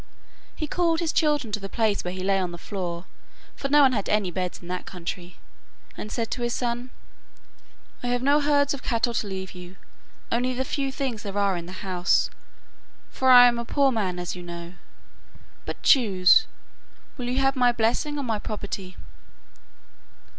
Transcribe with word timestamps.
He 0.55 0.65
called 0.65 0.99
his 0.99 1.13
children 1.13 1.51
to 1.51 1.59
the 1.59 1.69
place 1.69 2.03
where 2.03 2.11
he 2.11 2.23
lay 2.23 2.39
on 2.39 2.51
the 2.51 2.57
floor 2.57 3.05
for 3.55 3.69
no 3.69 3.83
one 3.83 3.91
had 3.91 4.09
any 4.09 4.31
beds 4.31 4.59
in 4.59 4.67
that 4.67 4.87
country 4.87 5.37
and 5.95 6.11
said 6.11 6.31
to 6.31 6.41
his 6.41 6.55
son, 6.55 6.89
'I 8.01 8.07
have 8.07 8.23
no 8.23 8.39
herds 8.39 8.73
of 8.73 8.81
cattle 8.81 9.13
to 9.13 9.27
leave 9.27 9.51
you 9.51 9.75
only 10.31 10.55
the 10.55 10.65
few 10.65 10.91
things 10.91 11.21
there 11.21 11.37
are 11.37 11.55
in 11.55 11.67
the 11.67 11.85
house 11.85 12.31
for 13.11 13.29
I 13.29 13.45
am 13.47 13.59
a 13.59 13.63
poor 13.63 13.91
man, 13.91 14.17
as 14.17 14.35
you 14.35 14.41
know. 14.41 14.73
But 15.67 15.83
choose: 15.83 16.47
will 17.15 17.29
you 17.29 17.37
have 17.37 17.55
my 17.55 17.71
blessing 17.71 18.17
or 18.17 18.23
my 18.23 18.39
property? 18.39 18.97